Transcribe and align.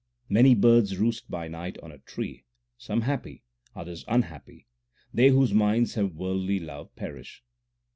Many 0.29 0.55
birds 0.55 0.97
roost 0.97 1.29
by 1.29 1.47
night 1.47 1.77
on 1.83 1.91
a 1.91 1.99
tree 1.99 2.43
Some 2.75 3.01
happy, 3.01 3.43
others 3.75 4.03
unhappy 4.07 4.65
they 5.13 5.27
whose 5.29 5.53
minds 5.53 5.93
have 5.93 6.15
worldly 6.15 6.59
love 6.59 6.95
perish. 6.95 7.43